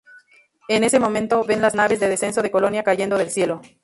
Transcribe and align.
En 0.67 0.83
ese 0.83 0.99
momento, 0.99 1.43
ven 1.43 1.61
las 1.61 1.75
naves 1.75 1.99
de 1.99 2.09
descenso 2.09 2.41
de 2.41 2.49
Colonia 2.49 2.81
cayendo 2.81 3.19
del 3.19 3.29
cielo. 3.29 3.61